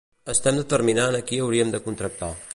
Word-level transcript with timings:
Estem 0.33 0.57
determinant 0.61 1.19
a 1.19 1.23
qui 1.29 1.41
hauríem 1.45 1.77
de 1.77 1.85
contractar. 1.91 2.33